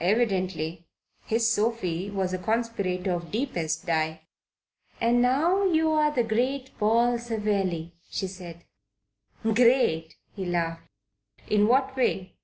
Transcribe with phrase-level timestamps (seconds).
[0.00, 0.84] Evidently
[1.24, 4.20] his Sophie was a conspirator of deepest dye.
[5.00, 8.64] "And now you're the great Paul Savelli," she said.
[9.42, 10.86] "Great?" He laughed.
[11.48, 12.34] "In what way?"